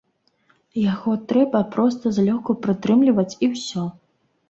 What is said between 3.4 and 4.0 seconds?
і ўсё.